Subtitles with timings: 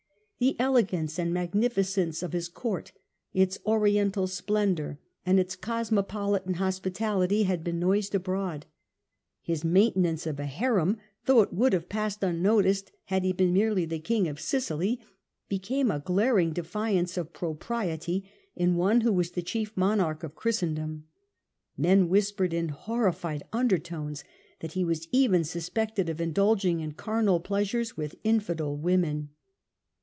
[0.39, 2.93] The elegance and magnificence of his Court,
[3.31, 8.65] its Oriental splendour and its cosmopolitan hospitality, had been noised abroad.
[9.43, 13.85] His maintenance of a harem, though it would have passed unnoticed had he been merely
[13.85, 14.99] the King of Sicily,
[15.47, 21.05] became a glaring defiance of propriety in one who was the chief monarch of Christendom:
[21.77, 24.23] men whispered in horrified undertones
[24.61, 29.29] that he was even suspected of indulging in carnal plea sures with Infidel women.